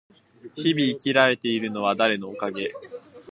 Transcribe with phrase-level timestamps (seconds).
[0.55, 2.73] 日々生きられているのは誰のおかげ？